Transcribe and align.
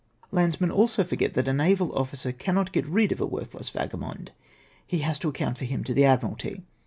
Landsmen 0.31 0.71
also 0.71 1.03
forQ; 1.03 1.21
et 1.25 1.33
that 1.35 1.47
a 1.47 1.53
naval 1.53 1.95
officer 1.95 2.31
cannot 2.31 2.75
o 2.75 2.79
et 2.79 2.87
rid 2.87 3.11
of 3.11 3.21
a 3.21 3.27
worthless 3.27 3.69
vagabond. 3.69 4.31
He 4.87 4.97
lias 4.97 5.19
to 5.19 5.29
account 5.29 5.59
for 5.59 5.65
him 5.65 5.83
to 5.83 5.93
the 5.93 6.05
Admiralty. 6.05 6.63